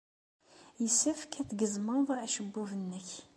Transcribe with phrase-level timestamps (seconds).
[0.83, 3.09] Yessefk ad tgezmeḍ acebbub-nnek.